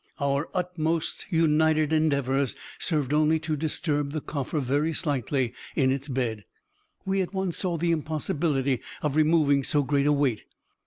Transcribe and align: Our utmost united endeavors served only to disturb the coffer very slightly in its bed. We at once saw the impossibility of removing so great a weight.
Our 0.19 0.49
utmost 0.55 1.27
united 1.29 1.93
endeavors 1.93 2.55
served 2.79 3.13
only 3.13 3.37
to 3.41 3.55
disturb 3.55 4.13
the 4.13 4.19
coffer 4.21 4.59
very 4.59 4.95
slightly 4.95 5.53
in 5.75 5.91
its 5.91 6.07
bed. 6.07 6.43
We 7.05 7.21
at 7.21 7.35
once 7.35 7.57
saw 7.57 7.77
the 7.77 7.91
impossibility 7.91 8.81
of 9.03 9.15
removing 9.15 9.63
so 9.63 9.83
great 9.83 10.07
a 10.07 10.11
weight. 10.11 10.45